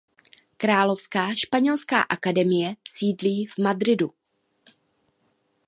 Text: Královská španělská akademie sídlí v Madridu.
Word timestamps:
Královská 0.57 1.35
španělská 1.35 2.01
akademie 2.01 2.75
sídlí 2.89 3.45
v 3.45 3.57
Madridu. 3.63 4.13